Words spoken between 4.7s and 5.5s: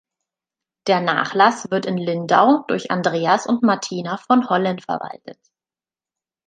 verwaltet.